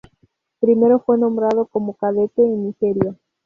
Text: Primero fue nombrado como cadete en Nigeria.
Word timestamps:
Primero 0.59 0.97
fue 1.01 1.19
nombrado 1.19 1.67
como 1.67 1.93
cadete 1.93 2.41
en 2.41 2.65
Nigeria. 2.65 3.15